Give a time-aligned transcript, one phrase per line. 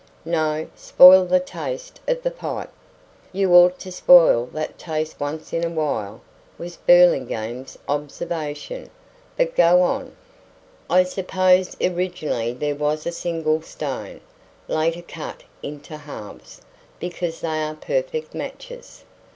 [0.25, 0.67] "No.
[0.75, 2.71] Spoil the taste of the pipe."
[3.31, 6.21] "You ought to spoil that taste once in a while,"
[6.57, 8.89] was Burlingame's observation.
[9.37, 10.15] "But go on."
[10.89, 14.21] "I suppose originally there was a single stone,
[14.67, 16.63] later cut into halves,
[16.99, 19.03] because they are perfect matches.